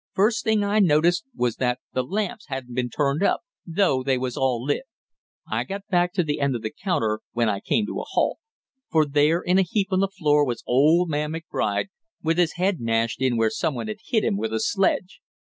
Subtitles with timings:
[0.13, 4.35] First thing I noticed was that the lamps hadn't been turned up, though they was
[4.35, 4.85] all lit.
[5.47, 8.39] I got back to the end of the counter when I came to a halt,
[8.89, 11.89] for there in a heap on the floor was old man McBride,
[12.23, 15.21] with his head mashed in where some one had hit him with a sledge.